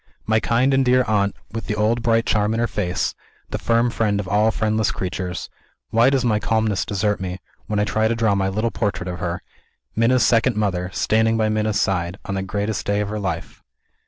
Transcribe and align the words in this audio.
My 0.25 0.39
kind 0.39 0.73
and 0.73 0.83
dear 0.83 1.03
aunt 1.07 1.35
with 1.51 1.67
the 1.67 1.75
old 1.75 2.01
bright 2.01 2.25
charm 2.25 2.55
in 2.55 2.59
her 2.59 2.65
face; 2.65 3.13
the 3.51 3.59
firm 3.59 3.91
friend 3.91 4.19
of 4.19 4.27
all 4.27 4.49
friendless 4.49 4.89
creatures 4.91 5.47
why 5.91 6.09
does 6.09 6.25
my 6.25 6.39
calmness 6.39 6.85
desert 6.87 7.19
me, 7.21 7.37
when 7.67 7.77
I 7.77 7.83
try 7.85 8.07
to 8.07 8.15
draw 8.15 8.33
my 8.33 8.49
little 8.49 8.71
portrait 8.71 9.07
of 9.07 9.19
her; 9.19 9.43
Minna's 9.95 10.25
second 10.25 10.55
mother, 10.55 10.89
standing 10.91 11.37
by 11.37 11.49
Minna's 11.49 11.79
side, 11.79 12.17
on 12.25 12.33
the 12.33 12.41
greatest 12.41 12.83
day 12.83 12.99
of 13.01 13.09
her 13.09 13.19
life? 13.19 13.61